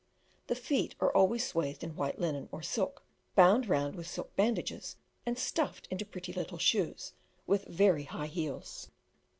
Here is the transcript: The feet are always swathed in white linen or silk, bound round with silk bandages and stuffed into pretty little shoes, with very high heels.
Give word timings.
The 0.47 0.55
feet 0.55 0.95
are 0.99 1.13
always 1.15 1.45
swathed 1.45 1.83
in 1.83 1.95
white 1.95 2.17
linen 2.17 2.49
or 2.51 2.63
silk, 2.63 3.03
bound 3.35 3.69
round 3.69 3.93
with 3.95 4.07
silk 4.07 4.35
bandages 4.35 4.95
and 5.27 5.37
stuffed 5.37 5.85
into 5.91 6.05
pretty 6.07 6.33
little 6.33 6.57
shoes, 6.57 7.13
with 7.45 7.65
very 7.65 8.05
high 8.05 8.25
heels. 8.25 8.89